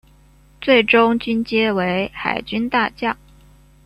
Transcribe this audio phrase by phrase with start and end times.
[0.59, 3.15] 最终军阶为海军大将。